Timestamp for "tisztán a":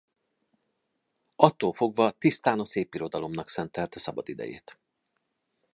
2.11-2.65